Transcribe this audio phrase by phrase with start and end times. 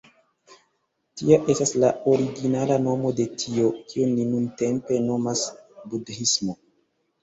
[1.21, 5.49] Tia estas la originala nomo de tio, kion ni nuntempe nomas
[5.95, 6.63] budhismo.